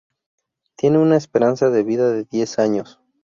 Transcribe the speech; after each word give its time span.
Tiene 0.77 0.97
una 0.97 1.15
esperanza 1.15 1.69
de 1.69 1.83
vida 1.83 2.09
de 2.09 2.23
diez 2.23 2.57
años. 2.57 2.99